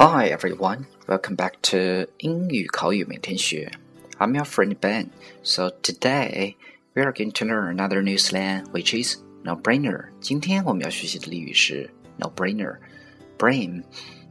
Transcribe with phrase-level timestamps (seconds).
[0.00, 3.70] Hi everyone, welcome back to 英语口语每天学.
[4.18, 5.08] I'm your friend Ben.
[5.42, 6.56] So today
[6.94, 10.06] we are going to learn another new slang, which is no-brainer.
[10.20, 12.76] 今天我们要学习的俚语是 no-brainer.
[13.38, 13.82] Brain,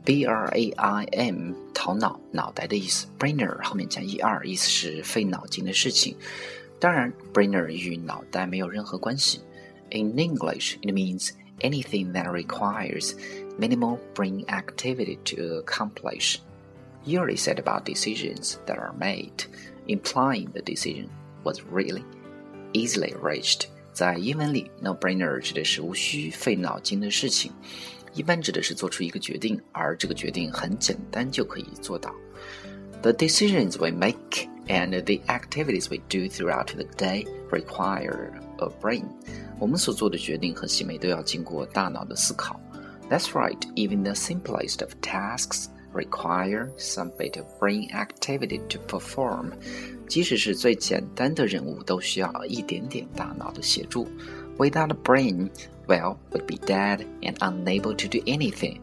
[0.03, 3.07] B-R-A-I-M，头脑、脑袋的意思。
[3.20, 6.16] Brainer 后面加 er，意思是费脑筋的事情。
[6.80, 9.41] 当然，brainer 与脑袋没有任何关系。
[9.91, 11.30] In English, it means
[11.62, 13.16] anything that requires
[13.57, 16.39] minimal brain activity to accomplish.
[17.05, 19.45] Usually said about decisions that are made,
[19.88, 21.07] implying the decision
[21.44, 22.03] was really
[22.73, 23.67] easily reached.
[23.94, 27.52] 在英文里，no-brainer 指的是无需费脑筋的事情，
[28.14, 32.14] 一般指的是做出一个决定，而这个决定很简单就可以做到。
[33.03, 39.05] The decisions we make and the activities we do throughout the day require a brain.
[39.59, 42.59] 我们所做的决定和行为都要经过大脑的思考。
[43.09, 49.52] That's right, even the simplest of tasks require some bit of brain activity to perform.
[50.08, 54.08] 即使是最简单的任务，都需要一点点大脑的协助。
[54.58, 55.50] Without a brain,
[55.88, 58.80] well, we'd be dead and unable to do anything.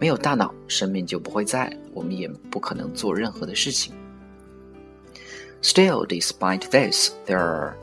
[0.00, 3.94] 没有大脑，生命就不会在，我们也不可能做任何的事情。
[5.62, 7.76] Still, despite this, there are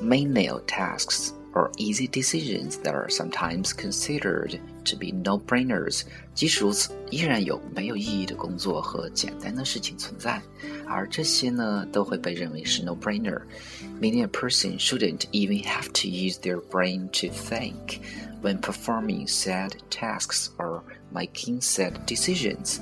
[0.00, 6.04] menial tasks or easy decisions that are sometimes considered to be no-brainers。
[6.32, 10.40] 即使如此，依然有没有意义的工作和简单的事情存在，
[10.86, 17.98] 而这些呢，都会被认为是 no-brainer。Meaning a person shouldn't even have to use their brain to think
[18.40, 20.82] when performing said tasks or
[21.12, 22.78] making said decisions。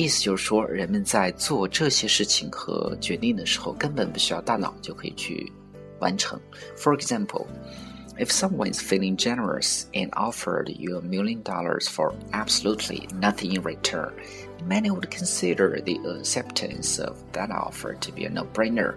[0.00, 5.50] 意思就是说，人们在做这些事情和决定的时候，根本不需要大脑就可以去
[6.00, 6.38] 完成。
[6.76, 7.46] For example,
[8.18, 13.62] if someone is feeling generous and offered you a million dollars for absolutely nothing in
[13.62, 14.10] return,
[14.68, 18.94] many would consider the acceptance of that offer to be a no-brainer.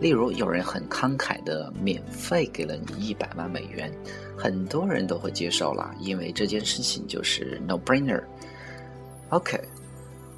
[0.00, 3.92] 例如，有人很慷慨的免费给了你一百万美元，
[4.36, 9.60] 很多人都会接受了，因为这件事情就是 no-brainer。OK，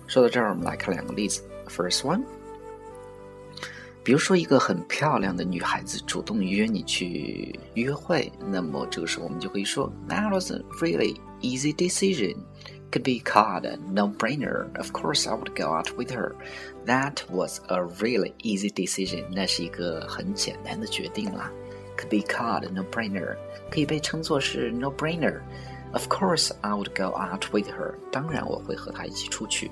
[0.07, 1.43] 说到这儿，我们来看两个例子。
[1.69, 2.23] First one。
[4.03, 12.37] 比如说，一个很漂亮的女孩子主动约你去约会，那么这个时候我们就可以说，That was a really easy decision.
[12.91, 14.67] Could be called a no-brainer.
[14.77, 16.35] Of course, I would go out with her.
[16.87, 19.27] That was a really easy decision.
[19.31, 21.53] 那是一个很简单的决定啦。
[21.97, 23.37] Could be called a no-brainer.
[23.71, 25.41] 可以被称作是 no-brainer.
[25.93, 27.95] Of course, I would go out with her.
[28.11, 29.71] 当然，我会和她一起出去。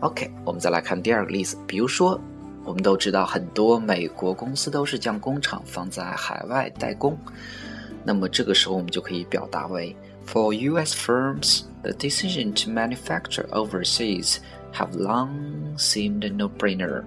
[0.00, 2.20] OK，我们再来看第二个例子，比如说。
[2.64, 7.16] 我们都知道，很多美国公司都是将工厂放在海外代工。
[8.04, 10.94] 那么这个时候，我们就可以表达为：For U.S.
[10.94, 14.36] firms, the decision to manufacture overseas
[14.74, 17.04] have long seemed no-brainer.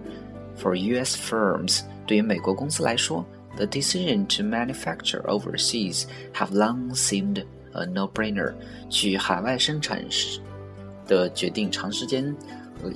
[0.58, 1.16] For U.S.
[1.16, 3.24] firms，对于美国公司来说
[3.56, 8.52] ，the decision to manufacture overseas have long seemed a no-brainer。
[8.90, 10.42] 去海外生产时
[11.06, 12.36] 的决定，长时间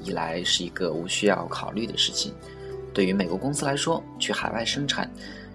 [0.04, 2.34] 以来是一个无需要考虑的事情。
[2.92, 5.10] 对于美国公司来说，去海外生产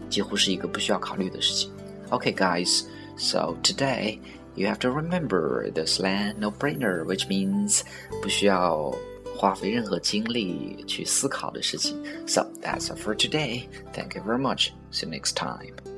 [0.09, 1.71] 几乎是一个不需要考虑的事情。
[2.09, 2.83] Okay, guys,
[3.17, 4.19] so today
[4.55, 7.81] you have to remember the slang no-brainer, which means
[8.21, 8.93] 不需要
[9.35, 11.97] 花费任何精力去思考的事情。
[12.25, 13.67] So that's all for today.
[13.93, 14.69] Thank you very much.
[14.91, 15.88] See you next time.